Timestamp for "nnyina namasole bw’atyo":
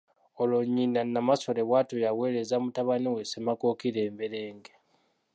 0.67-1.97